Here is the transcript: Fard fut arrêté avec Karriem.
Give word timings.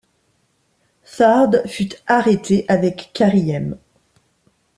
Fard 1.03 1.57
fut 1.67 1.91
arrêté 2.07 2.65
avec 2.67 3.11
Karriem. 3.13 3.77